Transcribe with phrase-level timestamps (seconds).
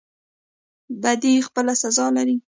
[1.01, 2.35] بدی خپل سزا لري